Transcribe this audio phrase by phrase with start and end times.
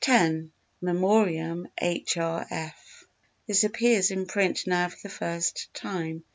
[0.07, 0.51] In
[0.81, 2.17] Memoriam H.
[2.17, 2.47] R.
[2.49, 3.05] F.
[3.45, 6.23] This appears in print now for the first time.